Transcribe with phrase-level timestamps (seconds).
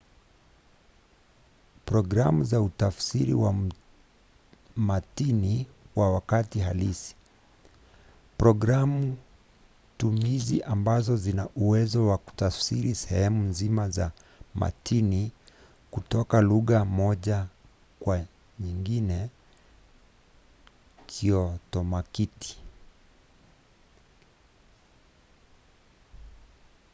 [1.85, 3.55] programu za utafsiri wa
[4.75, 7.15] matini kwa wakati halisi–
[8.41, 14.11] programu-tumizi ambazo zina uwezo wa kutafsiri sehemu nzima za
[14.55, 15.31] matini
[15.91, 17.47] kutoka lugha moja
[17.99, 18.25] kwa
[18.59, 19.29] nyingine
[21.05, 22.61] kiotomatiki